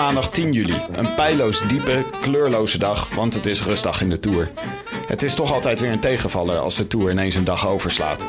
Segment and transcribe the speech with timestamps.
[0.00, 4.50] Maandag 10 juli, een pijloos diepe, kleurloze dag, want het is rustdag in de Tour.
[5.06, 8.26] Het is toch altijd weer een tegenvaller als de Tour ineens een dag overslaat.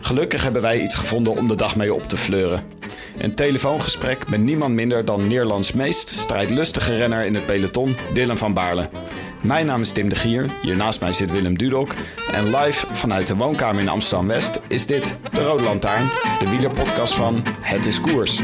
[0.00, 2.64] Gelukkig hebben wij iets gevonden om de dag mee op te fleuren.
[3.18, 8.54] Een telefoongesprek met niemand minder dan Nederlands meest strijdlustige renner in het peloton, Dylan van
[8.54, 8.88] Baarle.
[9.40, 11.94] Mijn naam is Tim de Gier, hier naast mij zit Willem Dudok.
[12.32, 17.42] En live vanuit de woonkamer in Amsterdam-West is dit de Rode Lantaarn, de wielerpodcast van
[17.60, 18.40] Het is Koers.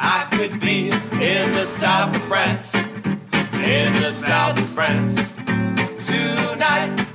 [0.00, 0.88] I could be
[1.20, 2.74] in the south of France.
[3.52, 5.34] In the south of France
[6.06, 7.06] tonight.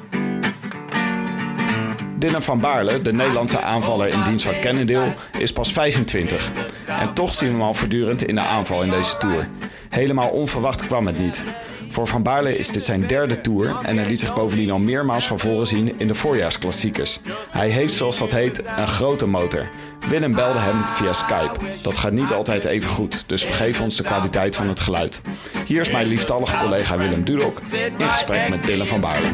[2.19, 6.51] Dylan van Baarle, de Nederlandse aanvaller in dienst van Cannondale, is pas 25.
[6.87, 9.47] En toch zien we hem al voortdurend in de aanval in deze Tour.
[9.89, 11.43] Helemaal onverwacht kwam het niet.
[11.89, 15.27] Voor Van Baarle is dit zijn derde Tour en hij liet zich bovendien al meermaals
[15.27, 17.19] van voren zien in de voorjaarsklassiekers.
[17.49, 19.69] Hij heeft, zoals dat heet, een grote motor.
[20.09, 21.59] Willem belde hem via Skype.
[21.81, 25.21] Dat gaat niet altijd even goed, dus vergeef ons de kwaliteit van het geluid.
[25.65, 27.59] Hier is mijn lieftallige collega Willem Dudok
[27.97, 29.27] in gesprek met Dylan van Baarle.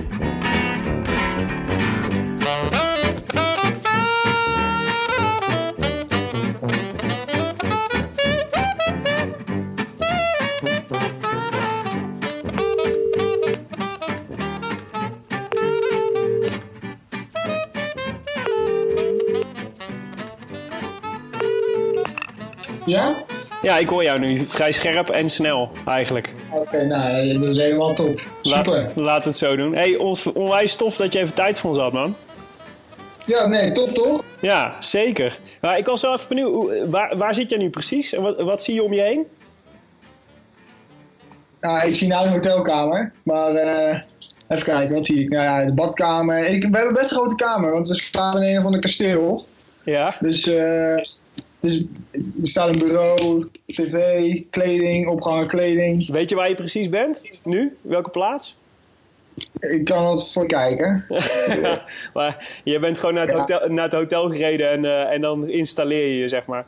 [22.85, 23.15] Ja?
[23.61, 26.33] Ja, ik hoor jou nu vrij scherp en snel eigenlijk.
[26.53, 28.21] Oké, nou, dat is helemaal top.
[28.41, 28.91] Super.
[28.95, 29.75] laten we het zo doen.
[29.75, 32.15] Hey, on- onwijs tof dat je even tijd voor ons had, man.
[33.25, 34.23] Ja, nee, top toch?
[34.39, 35.39] Ja, zeker.
[35.61, 38.13] Maar ik was wel even benieuwd, waar, waar zit jij nu precies?
[38.13, 39.25] En wat, wat zie je om je heen?
[41.61, 43.99] Nou, ik zie nou een hotelkamer, maar eh,
[44.47, 45.29] even kijken, wat zie ik?
[45.29, 46.43] Nou ja, de badkamer.
[46.45, 49.45] Ik, we hebben best een grote kamer, want we staan in een of ander kasteel.
[49.83, 50.97] Ja, Dus, eh,
[51.65, 56.11] dus er staat een bureau, tv, kleding, opgehangen kleding.
[56.11, 57.29] weet je waar je precies bent?
[57.43, 57.77] Nu?
[57.81, 58.57] Welke plaats?
[59.59, 61.05] Ik kan het voor kijken.
[62.13, 63.39] maar je bent gewoon naar het, Ja.
[63.39, 66.65] hotel, naar het hotel gereden en, eh, en dan installeer je je, zeg maar.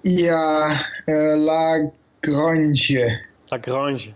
[0.00, 0.70] Ja,
[1.04, 1.90] eh, La
[2.20, 3.20] Grange.
[3.46, 4.08] La Grange.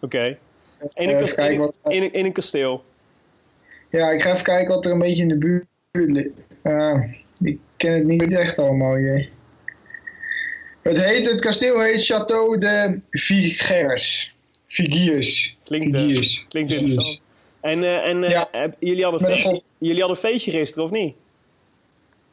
[0.00, 0.24] Oké.
[0.26, 0.36] In,
[0.78, 2.84] eh, een even kas- kijken in, wat- in, in een kasteel.
[3.90, 5.66] Ja, ik ga even kijken wat er een beetje in de buurt
[6.10, 6.28] ligt.
[6.62, 7.02] Uh,
[7.42, 9.28] ik ken het niet echt allemaal hier.
[10.82, 14.34] Het, heet, het kasteel heet Château de Vigers.
[14.68, 15.56] Vigiers.
[15.64, 16.00] Klinkt, eh.
[16.48, 17.20] Klinkt interessant.
[17.60, 18.44] En, eh, en eh, Ja.
[18.50, 21.14] heb- jullie, hadden feestje, jullie hadden een feestje gisteren, of niet?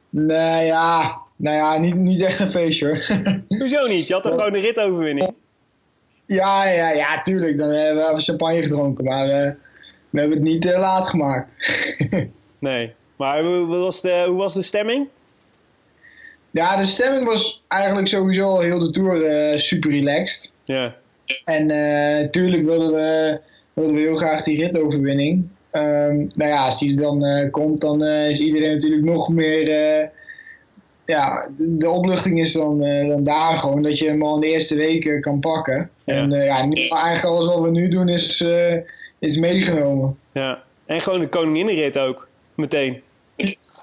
[0.10, 1.18] Nee, ja.
[1.36, 3.06] Nou ja, niet, niet echt een feestje hoor.
[3.60, 4.08] Hoezo niet?
[4.08, 5.34] Je had er gewoon een ritoverwinning.
[6.26, 7.58] ja, ja, ja, tuurlijk.
[7.58, 9.04] Dan hebben we even champagne gedronken.
[9.04, 9.28] Maar
[10.10, 11.56] we hebben het niet laat gemaakt.
[12.60, 12.94] Nee.
[13.18, 15.08] Maar hoe was de, hoe was de stemming?
[16.58, 20.54] Ja, de stemming was eigenlijk sowieso al heel de tour eh, super relaxed.
[20.64, 20.96] Ja.
[21.46, 21.66] En
[22.22, 23.40] natuurlijk wilden we,
[23.74, 25.48] wilden we heel graag die ritoverwinning.
[25.72, 29.30] Ehm nou ja, als die er dan eh, komt, dan eh, is iedereen natuurlijk nog
[29.30, 29.70] meer.
[29.70, 30.08] eh,
[31.06, 34.42] ja, de, de opluchting is dan, eh, dan daar gewoon dat je hem al in
[34.42, 35.90] de eerste weken kan pakken.
[36.04, 36.14] Ja.
[36.16, 38.76] En eh, ja, nu, eigenlijk alles wat we nu doen is, eh,
[39.20, 40.18] is meegenomen.
[40.32, 40.64] ja.
[40.86, 42.28] En gewoon de koninginnenrit ook.
[42.56, 43.02] Meteen.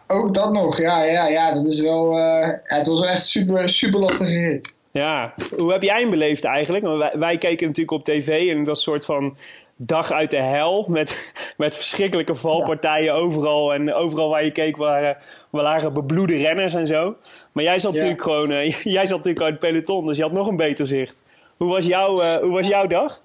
[0.07, 2.19] Ook dat nog, ja, ja, ja, dat is wel.
[2.19, 4.73] eh, het was wel echt super, super lastige rit.
[4.91, 5.35] Ja.
[5.57, 6.85] Hoe heb jij hem beleefd eigenlijk?
[6.85, 9.37] Want wij, wij keken natuurlijk op tv en het was een soort van
[9.77, 10.85] dag uit de hel.
[10.89, 13.75] Met, met verschrikkelijke valpartijen overal.
[13.75, 15.17] En overal waar je keek waren,
[15.51, 17.17] waren bebloede renners en zo.
[17.53, 17.97] Maar jij zat Ja.
[17.97, 20.87] natuurlijk gewoon eh, jij zat natuurlijk uit het peloton, dus je had nog een beter
[20.87, 21.21] zicht.
[21.57, 23.21] Hoe was, jouw, eh, hoe was jouw dag?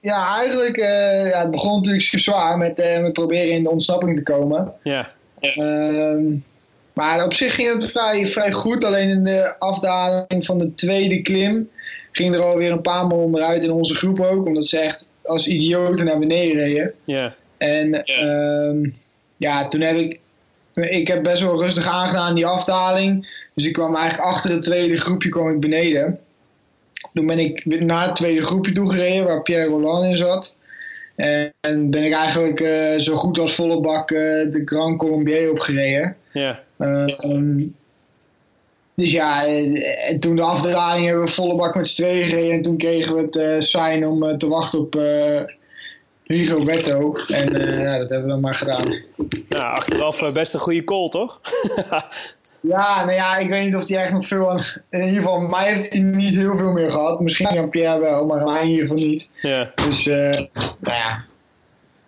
[0.00, 4.22] Ja, eigenlijk, eh, ja, het begon natuurlijk zwaar met, met proberen in de ontsnapping te
[4.22, 4.72] komen.
[4.82, 5.10] Ja.
[5.40, 6.36] Ehm,
[6.92, 8.84] Maar op zich ging het vrij, vrij goed.
[8.84, 11.70] Alleen in de afdaling van de tweede klim
[12.12, 14.46] ging er alweer een paar man onderuit in onze groep ook.
[14.46, 16.94] Omdat ze echt als idioten naar beneden reden.
[17.04, 17.34] Ja.
[17.56, 18.90] En ehm,
[19.36, 20.18] ja, toen heb ik...
[20.74, 23.40] Ik heb best wel rustig aangedaan die afdaling.
[23.54, 26.20] Dus ik kwam eigenlijk achter het tweede groepje kwam ik beneden.
[27.14, 30.56] Toen ben ik weer naar het tweede groepje toe gereden waar Pierre Roland in zat.
[31.60, 34.18] En ben ik eigenlijk eh, zo goed als volle bak eh,
[34.50, 36.16] de Grand Colombier opgereden.
[36.32, 36.60] Ja.
[36.78, 37.64] Ehm,
[38.94, 42.52] dus ja, eh, en toen de afdaling hebben we volle bak met z'n tweeën gereden.
[42.52, 45.42] En toen kregen we het sign om te wachten op eh
[46.24, 47.16] Rigoberto.
[47.26, 47.46] En
[47.80, 49.02] ja, dat hebben we dan maar gedaan.
[49.48, 51.40] Nou, achteraf best een goede call, toch?
[52.60, 54.64] Ja, nou ja, ik weet niet of hij echt nog veel aan...
[54.90, 57.20] In ieder geval, mij heeft hij niet heel veel meer gehad.
[57.20, 59.28] Misschien aan Pierre wel, maar mij in ieder geval niet.
[59.42, 59.70] ja.
[59.74, 60.16] Dus, eh
[60.78, 61.24] nou ja.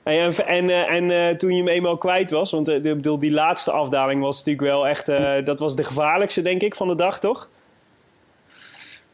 [0.02, 3.30] En, en, eh, en eh, toen je hem eenmaal kwijt was, want de- bedoel, die
[3.32, 5.06] laatste afdaling was natuurlijk wel echt,
[5.44, 7.48] dat was de gevaarlijkste denk ik van de dag, toch?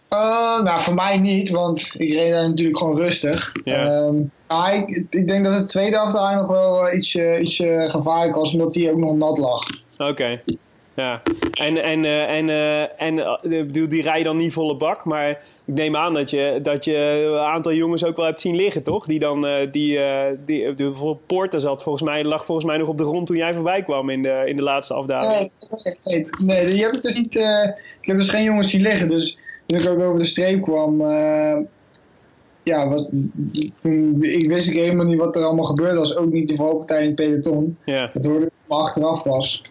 [0.08, 3.52] Nou, voor mij niet, want ik reed daar natuurlijk gewoon rustig.
[3.64, 3.86] Ja.
[3.86, 4.14] Ehm,
[4.48, 7.62] maar ik, ik denk dat de tweede afdaling nog wel iets, iets
[7.92, 9.62] gevaarlijk was, omdat die ook nog nat lag.
[9.98, 10.40] Oké.
[10.96, 11.22] Ja.
[11.50, 15.04] En, en, eh, en, eh, en eh, ik bedoel, die rijden dan niet volle bak,
[15.04, 15.30] maar
[15.64, 16.96] ik neem aan dat je, dat je
[17.32, 19.06] een aantal jongens ook wel hebt zien liggen, toch?
[19.06, 22.76] Die dan, eh, die, eh, die, eh, bijvoorbeeld Porter zat volgens mij, lag volgens mij
[22.76, 25.32] nog op de grond toen jij voorbij kwam in de, in de laatste afdaling.
[25.32, 25.92] Nee, was
[26.46, 27.36] nee, die heb ik dus niet.
[27.36, 27.62] eh,
[28.00, 29.08] ik heb dus geen jongens zien liggen.
[29.08, 31.58] Dus toen ik ook over de streep kwam, eh,
[32.62, 33.08] ja, wat,
[33.80, 35.98] toen ik wist ik helemaal niet wat er allemaal gebeurde.
[35.98, 37.78] was ook niet de valpartij in het peloton.
[37.84, 38.04] Ja.
[38.04, 39.62] Dat hoorde ik achteraf pas.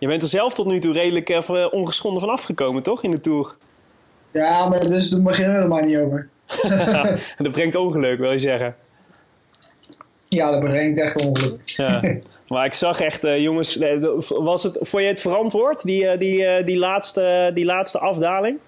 [0.00, 3.02] Je bent er zelf tot nu toe redelijk even ongeschonden van afgekomen, toch?
[3.02, 3.56] In de Tour.
[4.30, 6.28] Ja, maar dus toen beginnen we er maar niet over.
[7.36, 8.76] dat brengt ongeluk, wil je zeggen.
[10.24, 11.60] Ja, dat brengt echt ongeluk.
[11.64, 12.00] Ja.
[12.50, 16.18] Maar ik zag echt, eh, jongens, eh, was het, vond je het verantwoord, die, eh,
[16.18, 18.58] die, eh, die, laatste, die laatste afdaling?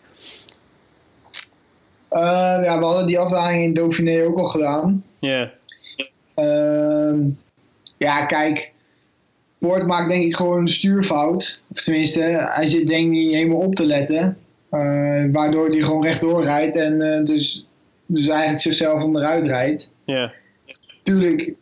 [2.09, 5.05] Eh, ja, we hadden die afdaling in Dauphiné ook al gedaan.
[5.19, 5.51] Ja.
[6.35, 7.29] Ehm,
[7.97, 8.72] ja, kijk.
[9.63, 11.61] Poort maakt denk ik gewoon een stuurfout.
[11.73, 12.21] Of tenminste,
[12.53, 14.39] hij zit denk ik niet helemaal op te letten.
[14.69, 17.69] Eh, waardoor hij gewoon rechtdoor rijdt en eh, dus,
[18.07, 19.91] dus eigenlijk zichzelf onderuit rijdt.
[20.05, 20.33] Ja.
[21.03, 21.55] Tuurlijk,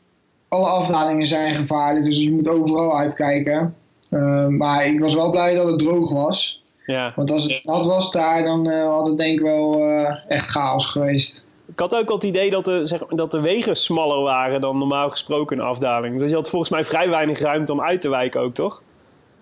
[0.48, 3.74] alle afdalingen zijn gevaarlijk, dus je moet overal uitkijken.
[4.10, 6.62] Eh, maar ik was wel blij dat het droog was.
[6.86, 7.12] ja.
[7.16, 9.84] Want als het nat was daar, dan had het denk ik wel
[10.28, 11.46] echt chaos geweest.
[11.80, 14.78] Ik had ook al het idee dat de, zeg, dat de wegen smaller waren dan
[14.78, 16.18] normaal gesproken een afdaling.
[16.18, 18.82] Dus je had volgens mij vrij weinig ruimte om uit te wijken ook, toch?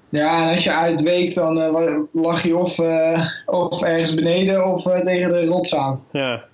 [0.09, 4.87] Ja, en als je uitweekt, dan eh, lag je of, eh, of ergens beneden of
[4.87, 6.05] eh, tegen de rots aan.
[6.13, 6.45] Ja.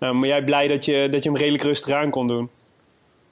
[0.00, 2.50] Nou, maar jij blij dat je, dat je hem redelijk rustig aan kon doen.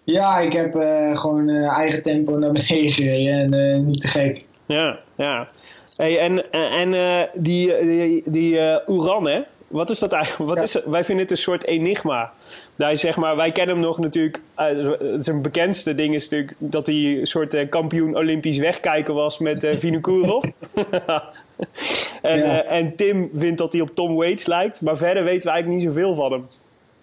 [0.05, 0.73] Ja, ik heb
[1.17, 4.47] gewoon eigen tempo naar beneden gereden en niet te gek.
[4.67, 5.49] Ja, ja.
[5.97, 9.41] Hey, en en die, die, die Oeran, hè?
[9.70, 10.49] Wat is dat eigenlijk?
[10.50, 10.81] Wat Ja.
[10.81, 12.32] is, wij vinden het een soort enigma.
[12.76, 14.40] Hij, zeg maar, wij kennen hem nog natuurlijk.
[14.55, 14.67] eh,
[15.19, 19.64] zijn bekendste ding is natuurlijk dat hij een soort eh, kampioen Olympisch wegkijken was met
[19.64, 20.44] uh, Vinokourov.
[22.22, 22.62] en, Ja.
[22.64, 24.81] eh, en Tim vindt dat hij op Tom Waits lijkt.
[24.81, 26.46] Maar verder weten we eigenlijk niet zoveel van hem.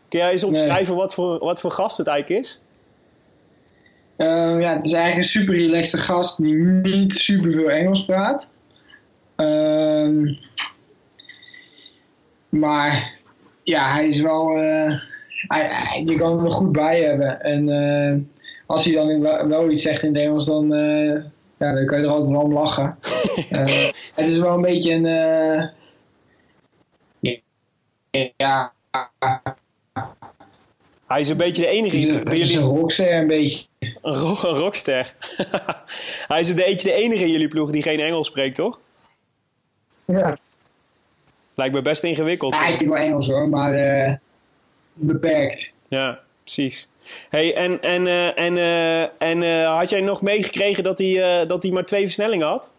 [0.07, 2.61] Kun jij eens omschrijven wat, voor, wat voor gast het eigenlijk is?
[4.15, 4.27] Eh,
[4.59, 8.49] ja, het is eigenlijk een super relaxte gast die niet super veel Engels praat.
[9.35, 10.33] Ehm,
[12.49, 13.15] maar
[13.63, 14.49] ja, hij is wel.
[14.57, 14.99] eh,
[15.47, 17.41] hij, hij- je kan hem er goed bij hebben.
[17.41, 18.15] En eh,
[18.65, 21.13] als hij dan wel, iets zegt in het Engels, dan, eh,
[21.57, 22.97] ja, dan kan je er altijd wel om lachen.
[24.15, 25.03] Het is wel een beetje een.
[28.37, 28.73] ja,
[31.07, 32.57] Hij is een beetje de enige een, bij jullie.
[32.57, 33.65] een rockster een beetje.
[33.79, 35.13] Een, ro- een rockster.
[36.27, 38.79] Hij is een beetje de enige in jullie ploeg die geen Engels spreekt, toch?
[40.05, 40.37] Ja.
[41.57, 42.53] Lijkt me best ingewikkeld.
[42.53, 44.13] Ja, ik spreek wel Engels hoor, maar eh,
[44.93, 45.71] beperkt.
[45.87, 46.87] Ja, precies.
[47.29, 51.71] Hey, en en, eh, en, eh, en had jij nog meegekregen dat hij, dat hij
[51.71, 52.71] maar twee versnellingen had?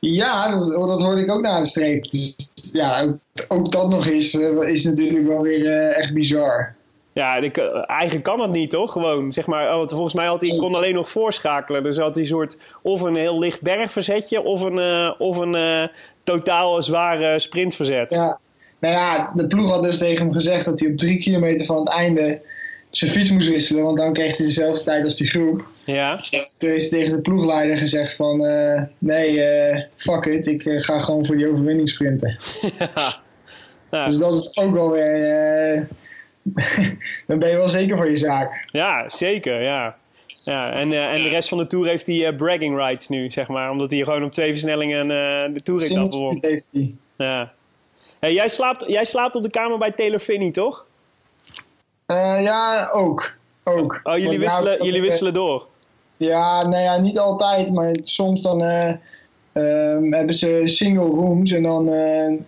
[0.00, 2.10] Ja, dat, dat hoorde ik ook na de streep.
[2.10, 2.36] Dus
[2.72, 6.74] ja, ook, ook dat nog eens is natuurlijk wel weer echt bizar.
[7.12, 8.92] Ja, ik, eh, eigenlijk kan dat niet, toch?
[8.92, 11.82] Gewoon, zeg maar, want volgens mij had hij, kon alleen nog voorschakelen.
[11.82, 15.54] Dus had hij een soort, of een heel licht bergverzetje, of een, eh, of een
[15.54, 15.88] eh,
[16.24, 18.10] totaal zware sprintverzet.
[18.10, 18.38] Ja.
[18.78, 21.78] Nou ja, de ploeg had dus tegen hem gezegd dat hij op drie kilometer van
[21.78, 22.40] het einde
[22.90, 25.64] zijn fiets moest wisselen, want dan kreeg hij dezelfde tijd als die groep.
[25.84, 28.38] Ja, Toen heeft hij tegen de ploegleider gezegd van,
[28.98, 29.44] nee,
[29.96, 32.38] fuck it, ik ga gewoon voor die overwinning sprinten.
[33.90, 34.04] ja.
[34.06, 35.88] Dus dat is ook wel weer,
[37.26, 38.68] dan ben je wel zeker van je zaak.
[38.72, 39.96] Ja, zeker, ja.
[40.44, 43.30] Ja, en, eh, en de rest van de Tour heeft hij eh, bragging rights nu,
[43.30, 43.70] zeg maar.
[43.70, 46.38] Omdat hij gewoon op twee versnellingen eh, de Tour-etappe Single won.
[46.38, 46.94] speed heeft hij.
[47.16, 47.52] Ja.
[48.18, 50.86] Hey, jij, slaapt, jij slaapt op de kamer bij Taylor Finney, toch?
[52.06, 53.34] Ja, ook.
[53.64, 54.00] ook.
[54.02, 55.66] Oh, jullie Want, wisselen, nou, jullie wisselen door.
[56.16, 58.94] Ja, nou ja, niet altijd, maar soms dan eh,
[59.52, 61.84] ehm, hebben ze single rooms en dan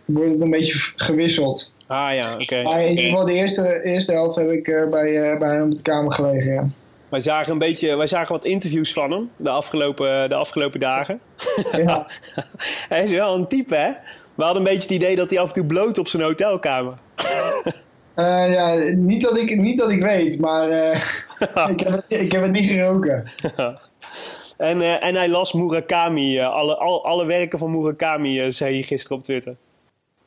[0.05, 1.73] wordt het een beetje gewisseld.
[1.87, 2.62] Ah ja, oké.
[2.62, 5.71] Maar in ieder geval de eerste, eerste helft heb ik eh, bij, eh, bij hem
[5.71, 6.53] op de kamer gelegen.
[6.53, 6.69] Ja.
[7.09, 11.21] Wij zagen, een beetje, wij zagen wat interviews van hem de afgelopen, de afgelopen dagen.
[11.73, 12.07] Ja.
[12.88, 13.91] Hij is wel een type, hè?
[14.35, 16.95] We hadden een beetje het idee dat hij af en toe bloot op zijn hotelkamer.
[18.14, 21.00] Eh, ja, niet, dat ik, niet dat ik weet, maar eh,
[21.71, 23.25] ik, heb het, ik heb het niet geroken.
[24.57, 28.75] En, eh, en hij las Murakami, eh, alle, al, alle werken van Murakami, eh, zei
[28.75, 29.57] hij gisteren op Twitter.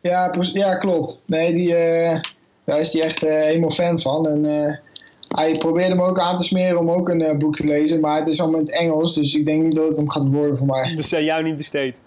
[0.08, 1.22] Ja, ja klopt.
[1.26, 2.20] Nee, die, eh,
[2.64, 4.28] daar is hij echt eh, helemaal fan van.
[4.28, 4.74] En eh,
[5.28, 8.28] hij probeerde me ook aan te smeren om ook een boek te lezen, maar het
[8.28, 10.68] is allemaal in het Engels, dus ik denk niet dat het hem gaat worden voor
[10.68, 10.96] mij.
[10.96, 12.00] Dus aan jou niet besteed.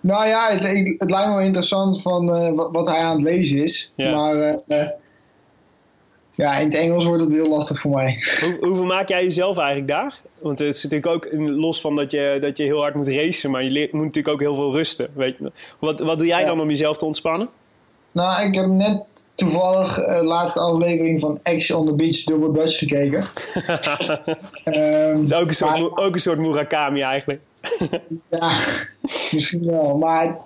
[0.00, 0.62] Nou ja, het,
[0.98, 3.92] het lijkt me wel interessant van wat, wat hij aan het lezen is.
[3.96, 4.14] Ja.
[4.14, 4.56] Maar
[6.34, 8.24] ja, in het Engels wordt het heel lastig voor mij.
[8.40, 10.20] Hoe, hoeveel maak jij jezelf eigenlijk daar?
[10.42, 13.50] Want het is natuurlijk ook los van dat je, dat je heel hard moet racen,
[13.50, 15.08] maar je leert, moet natuurlijk ook heel veel rusten.
[15.14, 15.52] Weet je.
[15.78, 16.46] Wat, wat doe jij Ja.
[16.46, 17.48] dan om jezelf te ontspannen?
[18.12, 19.02] Nou, ik heb net
[19.34, 23.26] toevallig eh, de laatste aflevering van Action on the Beach Double Dutch gekeken.
[24.64, 27.40] Het is ook een soort, maar- ook een soort Murakami eigenlijk.
[28.30, 28.56] Ja,
[29.32, 29.98] misschien wel.
[29.98, 30.36] Maar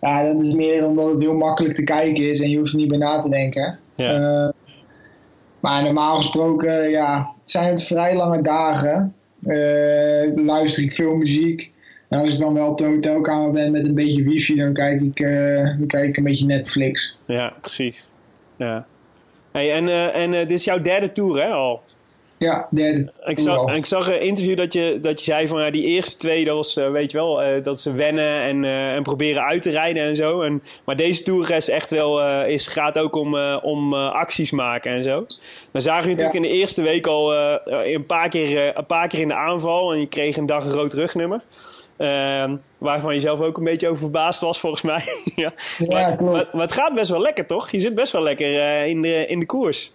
[0.00, 2.78] ja, dat is meer omdat het heel makkelijk te kijken is en je hoeft er
[2.78, 3.78] niet bij na te denken.
[3.94, 4.12] Ja.
[4.12, 4.48] Eh,
[5.64, 9.14] maar normaal gesproken, ja, zijn het vrij lange dagen.
[9.42, 11.72] Eh, luister ik veel muziek.
[12.08, 15.00] En als ik dan wel op de hotelkamer ben met een beetje wifi, dan kijk
[15.00, 17.18] ik, eh, kijk een beetje Netflix.
[17.26, 18.08] Ja, precies.
[18.56, 18.86] Ja.
[19.52, 21.82] Hey, en eh, en dit is jouw derde tour, hè, al?
[22.44, 23.12] Ja, derde.
[23.24, 26.16] Ik zag, ik zag een interview dat je, dat je zei van ja, die eerste
[26.16, 29.42] twee, dat was, eh, weet je wel, eh, dat ze wennen en, eh, en proberen
[29.42, 30.42] uit te rijden en zo.
[30.42, 35.02] En, maar deze tour is echt wel, is, gaat ook om, om acties maken en
[35.02, 35.26] zo.
[35.72, 36.42] Dan zagen je natuurlijk Ja.
[36.42, 40.00] in de eerste week al een, paar keer, een paar keer in de aanval en
[40.00, 41.40] je kreeg een dag een rood rugnummer.
[41.96, 45.02] Ehm, waarvan je zelf ook een beetje over verbaasd was, volgens mij.
[45.44, 45.52] ja.
[45.78, 47.70] Ja, maar, maar, maar het gaat best wel lekker, toch?
[47.70, 49.92] Je zit best wel lekker in, de, in de koers.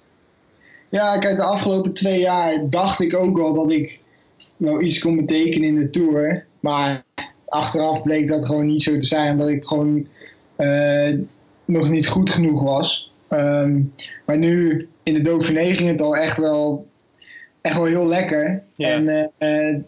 [0.89, 3.99] Ja, kijk, de afgelopen twee jaar dacht ik ook wel dat ik
[4.57, 6.45] wel iets kon betekenen in de Tour.
[6.59, 7.03] Maar
[7.45, 10.07] achteraf bleek dat gewoon niet zo te zijn, omdat ik gewoon
[10.55, 11.13] eh,
[11.65, 13.11] nog niet goed genoeg was.
[13.27, 13.81] Ehm,
[14.25, 16.87] maar nu in de Dauphiné ging het al echt wel,
[17.61, 18.63] echt wel heel lekker.
[18.75, 18.89] Ja.
[18.89, 19.79] En eh, eh,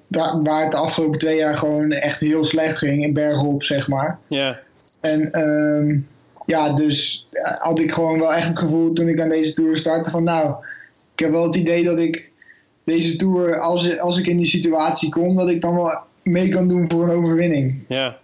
[0.44, 4.20] waar het de afgelopen twee jaar gewoon echt heel slecht ging, in bergop zeg maar.
[4.28, 4.60] Ja,
[5.02, 5.98] En ehm,
[6.46, 7.28] ja, dus
[7.60, 10.56] had ik gewoon wel echt het gevoel toen ik aan deze tour startte van nou,
[11.22, 12.32] heb wel het idee dat ik
[12.84, 16.68] deze tour, als, als ik in die situatie kom, dat ik dan wel mee kan
[16.68, 17.80] doen voor een overwinning.
[17.88, 18.18] Ja.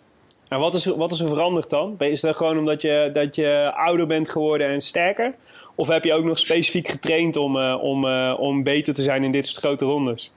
[0.49, 1.95] En wat is, er- wat is er veranderd dan?
[1.99, 5.33] Is dat gewoon omdat je, dat je ouder bent geworden en sterker?
[5.75, 9.23] Of heb je ook nog specifiek getraind om, eh, om, eh, om beter te zijn
[9.23, 10.31] in dit soort grote rondes?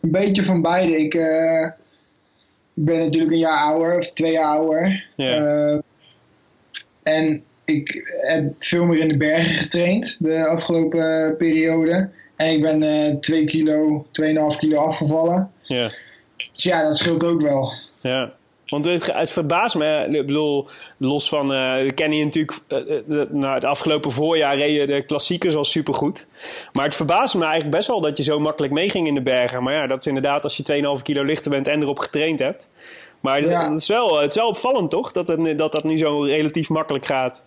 [0.00, 0.98] Een beetje van beide.
[0.98, 1.64] Ik eh,
[2.74, 5.04] ik ben natuurlijk een jaar ouder, of twee jaar ouder.
[5.16, 5.80] Ja.
[7.02, 12.10] En ik heb veel meer in de bergen getraind de afgelopen periode.
[12.36, 14.06] En ik ben eh 2 kilo,
[14.52, 15.50] 2,5 kilo afgevallen.
[15.62, 15.90] Ja.
[16.36, 17.72] Dus ja, dat scheelt ook wel.
[18.00, 18.32] Ja.
[18.66, 22.86] Want het, het verbaast me, ik bedoel, los van, eh ken je natuurlijk, eh, eh,
[23.06, 26.26] de- nou, het afgelopen voorjaar reed je de klassiekers al supergoed.
[26.72, 29.62] Maar het verbaast me eigenlijk best wel dat je zo makkelijk meeging in de bergen.
[29.62, 32.68] Maar ja, dat is inderdaad als je 2,5 kilo lichter bent en erop getraind hebt.
[33.20, 33.70] Maar Ja.
[33.72, 36.68] het, is wel, het is wel opvallend toch, dat, het, dat dat nu zo relatief
[36.68, 37.42] makkelijk gaat.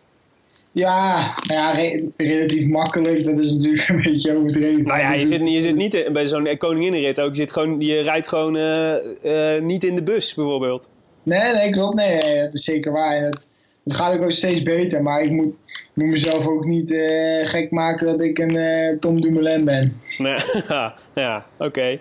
[0.73, 3.25] Ja, nou ja re- relatief makkelijk.
[3.25, 4.83] Dat is natuurlijk een beetje overdreven.
[4.83, 7.27] Nou ja, je zit, je zit niet in- bij zo'n koninginnenrit ook.
[7.27, 10.89] Je, zit gewoon, je rijdt gewoon eh, eh, niet in de bus bijvoorbeeld.
[11.23, 11.95] Nee, nee, klopt.
[11.95, 13.21] Nee, dat is zeker waar.
[13.21, 13.47] Het,
[13.83, 15.03] het gaat ook wel steeds beter.
[15.03, 18.97] Maar ik moet, ik moet mezelf ook niet eh, gek maken dat ik een eh,
[18.99, 19.99] Tom Dumoulin ben.
[20.17, 20.35] Nee,
[21.15, 21.99] ja, oké.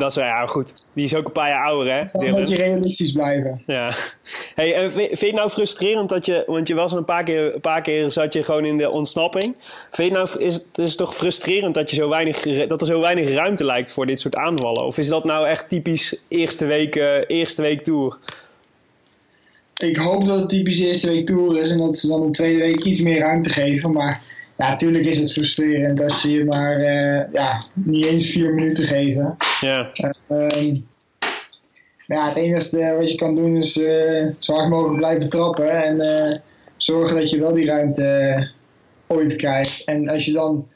[0.00, 0.90] Dat is wel ja, goed.
[0.94, 2.00] Die is ook een paar jaar ouder, hè?
[2.00, 2.40] Een Dylan?
[2.40, 3.62] beetje realistisch blijven.
[3.66, 3.90] Ja.
[4.54, 7.54] Hey, en vind, je het nou frustrerend dat je, want je was een paar keer,
[7.54, 9.54] een paar keer zat je gewoon in de ontsnapping.
[9.90, 13.00] Vind je nou, is het is toch frustrerend dat, je zo weinig, dat er zo
[13.00, 14.84] weinig ruimte lijkt voor dit soort aanvallen?
[14.84, 16.94] Of is dat nou echt typisch eerste week,
[17.26, 18.18] eerste week tour?
[19.76, 22.58] Ik hoop dat het typisch eerste week tour is en dat ze dan de tweede
[22.58, 23.92] week iets meer ruimte geven.
[23.92, 24.22] Maar
[24.68, 29.36] natuurlijk is het frustrerend als ze je maar eh, ja, niet eens vier minuten geven.
[29.60, 29.90] Ja,
[30.28, 30.76] Ehm,
[32.06, 36.00] ja, het enige wat je kan doen is eh, zo hard mogelijk blijven trappen en
[36.00, 36.38] eh,
[36.76, 38.46] zorgen dat je wel die ruimte eh,
[39.06, 39.84] ooit krijgt.
[39.84, 40.68] En als je dan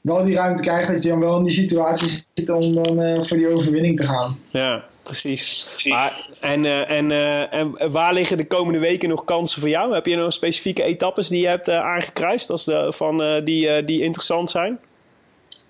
[0.00, 3.22] wel die ruimte krijgt dat je dan wel in die situatie zit om dan eh,
[3.22, 4.38] voor die overwinning te gaan.
[4.50, 5.66] Ja, precies.
[5.84, 9.94] Maar, en, eh, en, eh, en waar liggen de komende weken nog kansen voor jou?
[9.94, 14.02] Heb je nog specifieke etappes die je hebt eh, aangekruist als de, van, die, die
[14.02, 14.78] interessant zijn?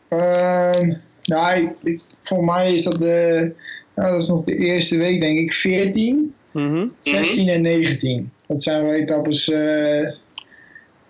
[0.08, 3.52] Ehm, nou, ik, voor mij is dat de,
[3.94, 6.86] nou, dat is nog de eerste week denk ik, 14, Mhm.
[7.00, 8.32] 16 en 19.
[8.46, 9.44] Dat zijn wel etappes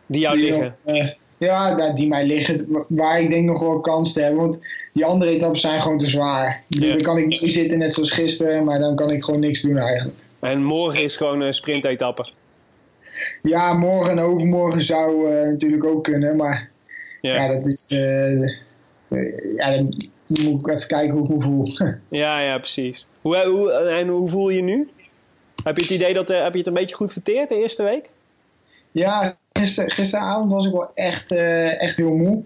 [0.07, 0.77] Die jou die liggen.
[0.85, 4.41] nog, ja, daar- die mij liggen, wa- waar ik denk nog wel kans te hebben.
[4.41, 4.59] Want
[4.93, 6.63] die andere etappes zijn gewoon te zwaar.
[6.69, 6.93] Ja.
[6.93, 9.77] Dan kan ik niet zitten net zoals gisteren, maar dan kan ik gewoon niks doen
[9.79, 10.17] eigenlijk.
[10.41, 12.29] En morgen is gewoon een sprintetappe.
[13.43, 16.71] Ja, morgen en overmorgen zou eh, natuurlijk ook kunnen, maar
[17.21, 17.35] Ja.
[17.35, 17.87] ja, dat is.
[17.91, 19.95] eh, eh, ja, dan
[20.27, 21.73] moet ik even kijken hoe ik me voel.
[22.09, 23.07] Ja, ja, precies.
[23.21, 24.89] Hoe, hoe, en hoe voel je nu?
[25.65, 27.83] Heb je het idee dat eh, heb je het een beetje goed verteerd de eerste
[27.83, 28.11] week?
[28.91, 32.43] ja, gister, gisteravond was ik wel echt, eh, echt heel moe.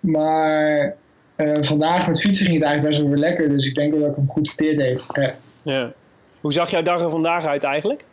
[0.00, 0.96] Maar
[1.36, 4.00] eh, vandaag met fietsen ging het eigenlijk best wel weer lekker, dus ik denk wel
[4.00, 5.02] dat ik hem goed verteerd heb.
[5.12, 5.34] Ja.
[5.72, 5.92] Ja.
[6.40, 8.04] Hoe zag jouw dag er vandaag uit eigenlijk?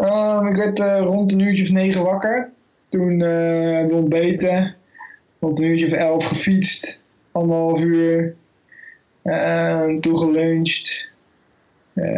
[0.00, 2.50] Ehm, ik werd eh, rond een uurtje of negen wakker.
[2.90, 4.74] Toen hebben we ontbeten.
[5.40, 7.00] Rond een uurtje of elf gefietst.
[7.32, 8.34] Anderhalf uur.
[9.22, 11.08] Ehm, toen geluncht.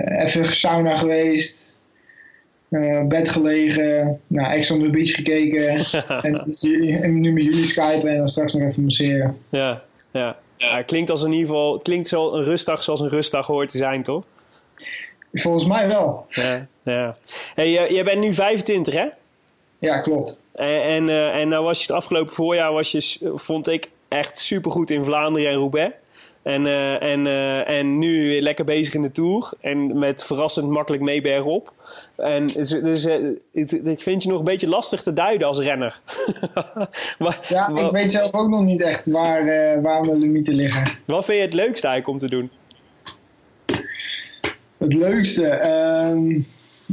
[0.07, 1.76] Even sauna geweest.
[2.70, 4.20] Eh, bed gelegen.
[4.26, 5.68] Nou, Ex on the Beach gekeken.
[6.28, 6.34] en,
[7.02, 9.36] en nu met jullie skypen en dan straks nog even masseren.
[9.48, 10.36] Ja, ja.
[10.56, 13.46] ja het klinkt als in ieder geval, het klinkt zo een rustdag zoals een rustdag
[13.46, 14.24] hoort te zijn, toch?
[15.32, 16.26] Volgens mij wel.
[16.28, 17.16] Ja, ja.
[17.54, 19.06] Hey, eh, jij bent nu 25, hè?
[19.78, 20.40] Ja, klopt.
[20.52, 24.38] En, en, eh, en nou was je het afgelopen voorjaar, was je, vond ik, echt
[24.38, 25.96] supergoed in Vlaanderen en Roubaix.
[26.42, 29.50] En, eh, en, eh, en nu weer lekker bezig in de Tour.
[29.61, 31.73] En met verrassend makkelijk mee bergop.
[32.16, 33.14] En dus, dus eh,
[33.52, 36.00] ik vind je nog een beetje lastig te duiden als renner.
[37.18, 39.44] Maar- Ja, ik weet zelf ook nog niet echt waar,
[39.82, 40.82] waar mijn limieten liggen.
[41.04, 42.50] Wat vind je het leukste eigenlijk om te doen?
[44.78, 45.47] Het leukste.
[45.47, 46.40] ehm,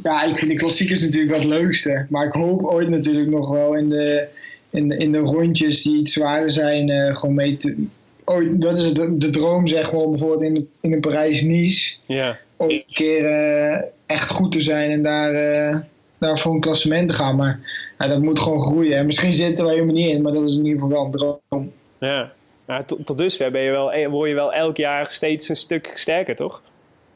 [0.03, 2.05] ja, ik vind de klassiekers natuurlijk wel het leukste.
[2.09, 4.27] Maar ik hoop ooit natuurlijk nog wel in de,
[4.69, 7.85] in, de- in de rondjes die iets zwaarder zijn, gewoon mee te.
[8.29, 11.95] Ooit, dat is het, de droom, zeg maar, om bijvoorbeeld in, de, in een Parijs-Nice.
[12.05, 15.79] Ja, Ooit een keer eh, echt goed te zijn en daar, eh,
[16.17, 17.35] daar voor een klassement te gaan.
[17.35, 17.59] Maar
[17.99, 18.97] ja, dat moet gewoon groeien.
[18.97, 21.05] En misschien zit er wel helemaal niet in, maar dat is in ieder geval wel
[21.05, 21.71] een droom.
[21.99, 22.31] ja.
[22.67, 25.55] ja tot, tot dusver ben je wel, eh, word je wel elk jaar steeds een
[25.55, 26.61] stuk sterker, toch?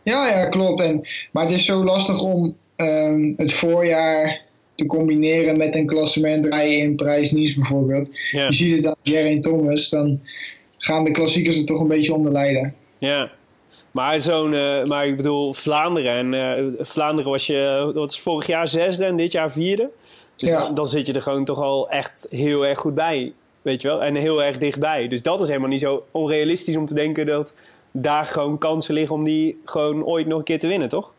[0.04, 0.82] Ja, ja, klopt.
[0.82, 4.42] En, maar het is zo lastig om ehm, het voorjaar
[4.76, 8.10] te combineren met een klassement rijden in Parijs-Nice bijvoorbeeld.
[8.32, 10.20] Ja, Je ziet het aan Geraint Thomas, dan
[10.82, 12.76] gaan de klassiekers er toch een beetje onder lijden.
[12.98, 13.32] ja.
[13.94, 16.16] Maar, zo'n, eh, maar ik bedoel, Vlaanderen.
[16.16, 19.90] En eh, Vlaanderen was je, wat is vorig jaar zesde en dit jaar vierde.
[20.36, 20.60] Dus Ja.
[20.60, 23.34] dan, dan zit je er gewoon toch al echt heel erg goed bij.
[23.62, 24.04] Weet je wel?
[24.04, 25.08] En heel erg dichtbij.
[25.08, 27.54] Dus dat is helemaal niet zo onrealistisch om te denken dat
[27.92, 31.12] daar gewoon kansen liggen om die gewoon ooit nog een keer te winnen, toch?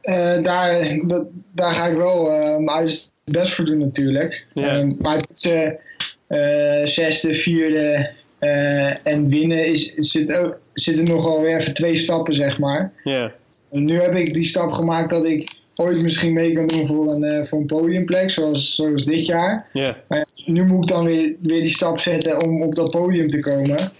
[0.00, 2.22] Eh, daar, dat, daar ga ik wel
[2.60, 2.88] mijn
[3.24, 4.46] best voor doen natuurlijk.
[4.54, 4.86] Ja.
[4.98, 5.78] Maar tussen
[6.26, 11.94] eh, zesde, vierde eh, en winnen is, zit, ook, zitten nog wel weer even twee
[11.94, 12.92] stappen, zeg maar.
[13.04, 13.32] Ja,
[13.70, 17.08] En nu heb ik die stap gemaakt dat ik ooit misschien mee kan doen voor
[17.12, 19.68] een, eh, voor een podiumplek, zoals, zoals dit jaar.
[20.08, 23.30] Maar ja, nu moet ik dan weer, weer die stap zetten om op dat podium
[23.30, 23.92] te komen.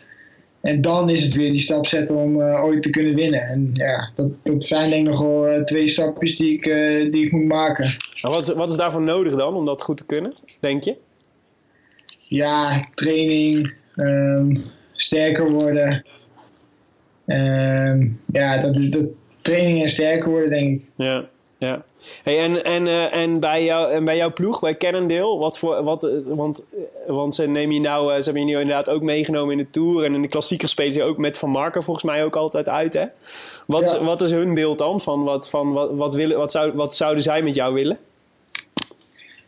[0.61, 3.41] En dan is het weer die stap zetten om eh, ooit te kunnen winnen.
[3.41, 6.63] En ja, dat, dat zijn denk ik nog wel eh, twee stapjes die ik,
[7.13, 7.91] die ik moet maken.
[8.21, 10.97] Wat, is- wat is daarvoor nodig dan om dat goed te kunnen, denk je?
[12.29, 14.57] Ja, training, ehm,
[14.93, 16.05] sterker worden.
[17.27, 19.09] Ehm, ja, dat is dat,
[19.47, 20.85] training en sterker worden denk ik.
[20.97, 21.29] Ja,
[21.59, 21.85] ja.
[22.23, 25.83] Hey, en, en, eh, en, bij jou, en bij jouw ploeg, bij Cannondale, wat voor,
[25.83, 26.65] wat, eh, want,
[27.07, 29.71] eh, want ze, nemen je nou, ze hebben je nu inderdaad ook meegenomen in de
[29.71, 30.05] Tour.
[30.05, 32.93] En in de klassieker spelen ze ook met Van Marken volgens mij ook altijd uit.
[32.93, 33.05] Hè?
[33.67, 34.05] Wat, Ja.
[34.05, 35.01] wat is hun beeld dan?
[35.01, 37.99] Van wat, van wat, wat, willen, wat, zou, wat zouden zij met jou willen?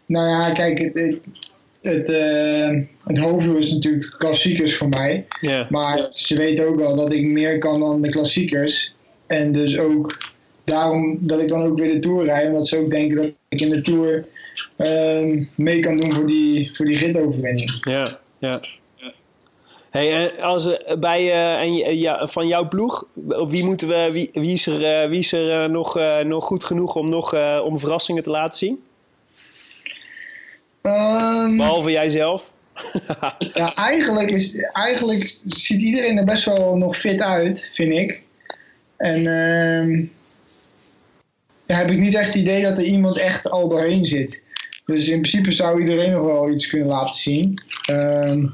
[0.06, 1.47] Nou ja, kijk, het, het,
[1.82, 5.26] het, eh, het hoofddoel is natuurlijk klassiekers voor mij.
[5.68, 8.94] Maar ze weten ook wel dat ik meer kan dan de klassiekers.
[9.26, 10.16] En dus ook
[10.64, 12.46] daarom dat ik dan ook weer de Tour rijd.
[12.46, 14.26] Omdat ze ook denken dat ik in de Tour
[14.76, 17.78] ehm, mee kan doen voor die, voor die ritoverwinning.
[17.80, 18.60] ja, ja.
[19.90, 23.06] Hey, en als, eh, bij, eh, en, ja, van jouw ploeg,
[23.48, 26.44] wie, moeten we, wie, wie is er, eh, wie is er eh, nog, eh, nog
[26.44, 28.82] goed genoeg om, nog, eh, om verrassingen te laten zien?
[30.82, 32.52] Ehm, Behalve jijzelf.
[33.54, 38.22] ja, eigenlijk, is, eigenlijk ziet iedereen er best wel nog fit uit, vind ik.
[38.96, 40.06] En ehm
[41.68, 44.42] ja, heb ik niet echt het idee dat er iemand echt al doorheen zit.
[44.84, 47.62] Dus in principe zou iedereen nog wel iets kunnen laten zien.
[47.82, 48.46] Ehm,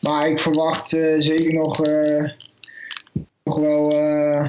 [0.00, 2.30] maar ik verwacht eh, zeker nog, eh,
[3.44, 4.48] nog wel eh,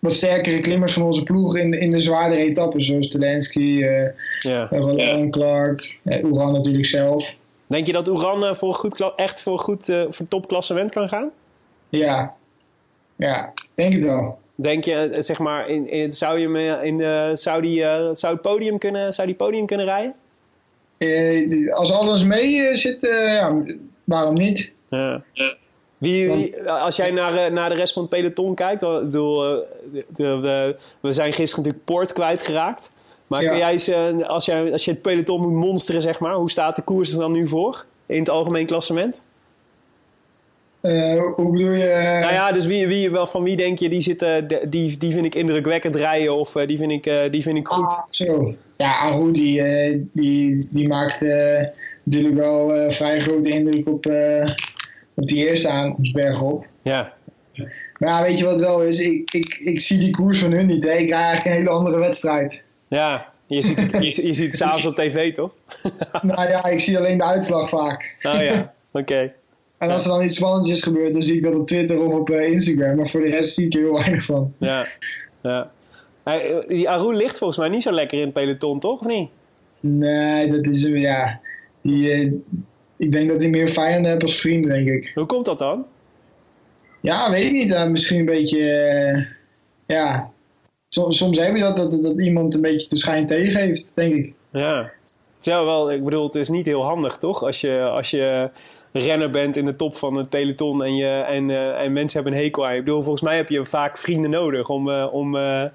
[0.00, 2.86] wat sterkere klimmers van onze ploeg in, in de zwaardere etappes.
[2.86, 4.08] Zoals Telensky, eh
[4.40, 4.66] Ja.
[4.70, 7.36] Roland Clark, eh, Oeran natuurlijk zelf.
[7.66, 11.08] Denk je dat Oeran eh, voor een goed, echt voor goed eh, voor topklassement kan
[11.08, 11.30] gaan?
[11.88, 12.34] Ja,
[13.16, 14.38] ja, denk het wel.
[14.54, 18.08] Denk je, eh, zeg maar, in, in, zou, je eh, in, eh, zou, die, eh,
[18.12, 20.14] zou, het podium kunnen, zou die podium kunnen rijden?
[20.98, 23.62] Eh, als alles mee eh, zit, eh, ja,
[24.04, 24.72] waarom niet?
[24.90, 25.22] Ja.
[26.00, 29.44] Wie, als jij naar, eh, naar de rest van het peloton kijkt, dan, ik bedoel,
[29.46, 30.68] eh,
[31.00, 32.90] we zijn gisteren natuurlijk Poort kwijtgeraakt.
[33.26, 36.34] Maar kun jij eens, eh, als, jij, als je het peloton moet monsteren, zeg maar,
[36.34, 39.22] hoe staat de koers er dan nu voor in het algemeen klassement?
[40.80, 42.18] Hoe bedoel je?
[42.20, 45.12] Nou ja, dus wie, wie, wel, van wie denk je, die, zit, de- die, die
[45.12, 47.84] vind ik indrukwekkend rijden of die, vind ik, die vind ik goed?
[47.84, 48.54] Ah, zo.
[48.76, 49.62] Ja, Aru die,
[50.12, 51.20] die, die maakt
[52.04, 54.04] natuurlijk wel vrij grote indruk op,
[55.14, 56.66] op die eerste aankomstberg op.
[56.82, 57.12] Ja,
[57.98, 58.98] Maar ja, weet je wat wel is?
[59.00, 60.84] Ik, ik, ik zie die koers van hun niet.
[60.84, 60.90] Hè.
[60.92, 62.64] Ik rij eigenlijk een hele andere wedstrijd.
[62.88, 63.28] ja.
[63.46, 65.50] Je ziet het, je, je ziet het s'avonds op tv, toch?
[66.22, 68.16] nou ja, ik zie alleen de uitslag vaak.
[68.22, 69.32] Oh ja, oké.
[69.78, 72.12] En als er dan iets spannends is gebeurd, dan zie ik dat op Twitter of
[72.14, 72.96] op eh, Instagram.
[72.96, 74.54] Maar voor de rest zie ik er heel weinig van.
[74.58, 74.86] Ja,
[75.42, 75.70] ja.
[76.68, 79.00] Die Aru ligt volgens mij niet zo lekker in het peloton, toch?
[79.00, 79.28] Of niet?
[79.80, 80.84] Nee, dat is...
[80.84, 81.40] eh, ja,
[81.82, 82.32] die, eh,
[83.00, 85.10] ik denk dat hij meer vijanden heeft als vrienden, denk ik.
[85.14, 85.86] Hoe komt dat dan?
[87.00, 87.88] Ja, weet ik niet.
[87.88, 88.70] misschien een beetje.
[88.72, 89.22] eh,
[89.86, 90.30] ja.
[90.88, 94.14] Soms, soms heb je dat, dat, dat iemand een beetje de schijn tegen heeft, denk
[94.14, 94.32] ik.
[94.52, 94.90] Ja.
[95.40, 97.42] Is wel, ik bedoel, het is niet heel handig, toch?
[97.42, 98.50] Als je, als je
[98.92, 102.38] renner bent in de top van het peloton en, je, en, eh, en mensen hebben
[102.38, 102.78] een hekel aan je.
[102.78, 105.72] Ik bedoel, volgens mij heb je vaak vrienden nodig om, eh, om Ja,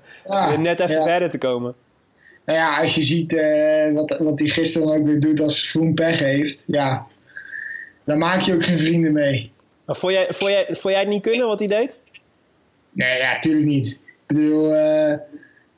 [0.59, 1.03] net even ja.
[1.03, 1.73] verder te komen.
[2.45, 3.31] Nou ja, als je ziet
[3.93, 7.07] wat, wat hij gisteren ook weer doet als Vroom pech heeft, ja.
[8.05, 9.51] Dan maak je ook geen vrienden mee.
[9.85, 11.99] Maar vond jij, vond, jij, vond jij het niet kunnen wat hij deed?
[12.91, 13.99] Nee, ja, natuurlijk niet.
[14.27, 15.17] Ik bedoel, eh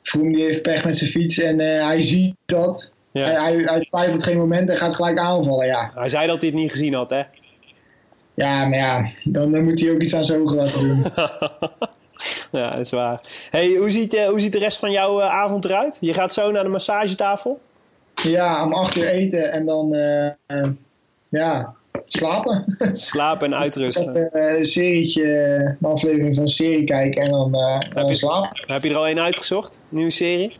[0.08, 2.92] Vroom die heeft pech met zijn fiets en eh, hij ziet dat.
[3.10, 3.24] Ja.
[3.24, 5.92] Hij, hij, hij twijfelt geen moment en gaat gelijk aanvallen, ja.
[5.94, 7.22] Hij zei dat hij het niet gezien had, hè?
[8.34, 11.02] Ja, maar ja, dan, dan moet hij ook iets aan zijn ogen laten doen.
[12.60, 13.20] ja, dat is waar.
[13.50, 15.96] Hey, hoe, ziet, eh, hoe ziet de rest van jouw avond eruit?
[16.00, 17.60] Je gaat zo naar de massagetafel?
[18.22, 19.96] Ja, om acht uur eten en dan
[21.28, 21.74] ja,
[22.12, 22.64] slapen.
[22.94, 24.16] Slapen en uitrusten.
[24.16, 25.24] Even eh, een serietje,
[25.80, 28.50] een aflevering van een serie kijken en dan, eh, dan je- slapen.
[28.66, 29.80] Heb je er al één uitgezocht?
[29.88, 30.52] Nieuwe serie?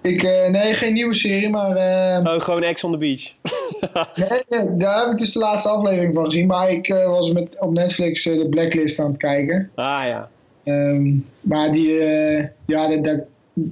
[0.00, 3.34] Ik, eh, nee, geen nieuwe serie, maar eh, Oh, gewoon Ex on the Beach.
[4.48, 6.46] nee, daar heb ik dus de laatste aflevering van gezien.
[6.46, 9.70] Maar ik eh, was met, op Netflix eh, de Blacklist aan het kijken.
[9.74, 10.28] ah ja.
[10.64, 13.20] Ehm, maar die, eh, ja, dat, dat-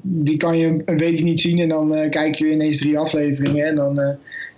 [0.02, 3.66] die kan je een week niet zien en dan eh, kijk je ineens drie afleveringen
[3.66, 4.08] en dan eh,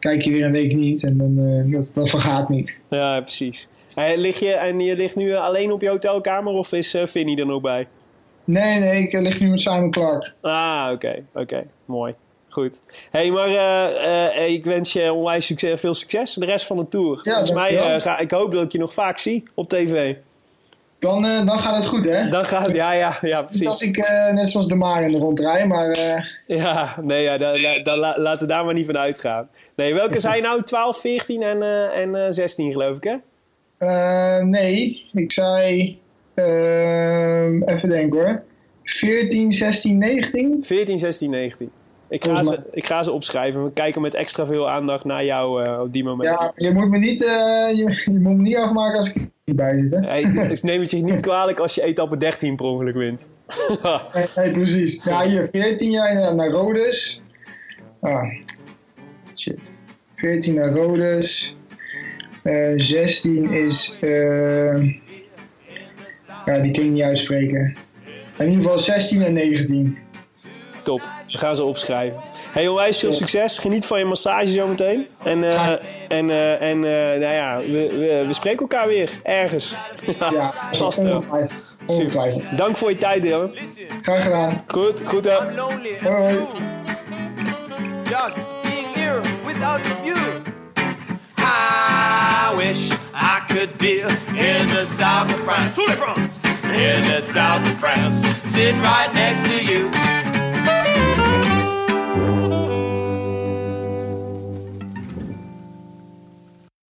[0.03, 2.79] kijk je weer een week niet en dan, eh, dat, dat vergaat niet.
[2.91, 3.69] Ja, precies.
[3.95, 7.39] Eh, lig je, en je ligt nu alleen op je hotelkamer of is eh Vinnie
[7.39, 7.87] er nog bij?
[8.45, 10.35] Nee, nee, ik eh, lig nu met Simon Clark.
[10.41, 11.25] Ah, oké.
[11.35, 12.15] Oké, mooi.
[12.49, 12.81] Goed.
[13.11, 16.89] hey, maar eh, eh, ik wens je onwijs succes, veel succes de rest van de
[16.89, 17.21] tour.
[17.23, 20.15] Ja, Volgens mij, eh, ga, ik hoop dat ik je nog vaak zie op tv.
[21.03, 22.29] Dan, eh, dan gaat het goed, hè?
[22.29, 23.81] Dan gaat ja, ja, ja, Niet als precies.
[23.81, 27.63] ik eh, net zoals de Mar in de rondrij, maar eh, Ja, nee, ja, dan,
[27.63, 29.49] dan- dan la- laten we daar maar niet van uitgaan.
[29.77, 30.63] Nee, welke zijn nou?
[30.63, 31.63] 12, 14 en,
[31.93, 33.17] en eh, 16 geloof ik, hè?
[34.45, 35.99] nee, ik zei,
[36.35, 38.43] ehm, even denken hoor,
[38.85, 40.63] 14, 16, 19?
[40.65, 41.71] 14, 16, 19.
[42.13, 43.65] Ik ga, ze, ik ga ze opschrijven.
[43.65, 46.53] We kijken met extra veel aandacht naar jou eh, op die momenten.
[46.55, 49.29] Ja, je moet me niet, eh, je, je moet me niet afmaken als ik er
[49.45, 49.99] niet bij zit, hè?
[49.99, 50.21] Hey,
[50.51, 53.27] ik neem het je niet kwalijk als je etappe 13 per ongeluk wint.
[54.15, 55.05] Nee, nee, precies.
[55.05, 57.23] Ja, hier 14 jaar naar, Rhodes.
[58.01, 58.25] Ah,
[59.37, 59.79] shit.
[60.17, 61.57] 14 naar Rhodes.
[62.43, 63.97] Eh 16 is.
[64.01, 65.01] eh
[66.47, 67.75] ja, die kan ik niet uitspreken.
[68.39, 69.99] In ieder geval 16 en 19.
[70.83, 71.01] Top,
[71.33, 72.21] we gaan ze opschrijven.
[72.51, 73.59] Hey, onwijs veel succes.
[73.59, 75.07] Geniet van je massage zometeen.
[75.25, 75.71] En, eh,
[76.09, 77.65] en, eh, en eh, nou ja, we,
[77.99, 79.75] we, we spreken elkaar weer ergens.
[80.19, 81.03] Ja, Vast.
[81.87, 82.57] Ongetwijfeld.
[82.57, 83.55] Dank voor je tijd, Dylan.
[84.03, 84.65] Graag gedaan.
[84.67, 85.57] Goed, goed Hoi,
[86.03, 86.37] hoi.
[88.05, 90.43] just being here without you.
[91.39, 95.81] I wish I could be in the south of France.
[96.73, 100.22] In the south of France, sitting right next to you.